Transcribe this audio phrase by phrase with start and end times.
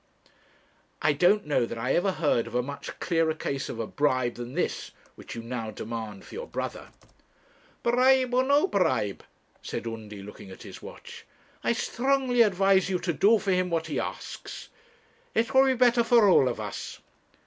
[1.03, 4.33] 'I don't know that I ever heard of a much clearer case of a bribe
[4.33, 6.87] than this which you now demand for your brother.'
[7.83, 9.23] 'Bribe or no bribe,'
[9.61, 11.27] said Undy, looking at his watch,
[11.63, 14.69] 'I strongly advise you to do for him what he asks;
[15.35, 16.99] it will be better for all of us.